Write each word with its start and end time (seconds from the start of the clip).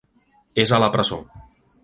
És 0.63 0.73
a 0.77 0.81
la 0.85 0.89
presó. 0.97 1.21